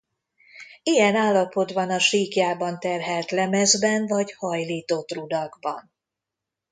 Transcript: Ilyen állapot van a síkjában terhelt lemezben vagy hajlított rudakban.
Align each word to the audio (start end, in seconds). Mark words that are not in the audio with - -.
Ilyen 0.83 1.15
állapot 1.15 1.71
van 1.71 1.89
a 1.89 1.99
síkjában 1.99 2.79
terhelt 2.79 3.31
lemezben 3.31 4.07
vagy 4.07 4.31
hajlított 4.31 5.11
rudakban. 5.11 5.91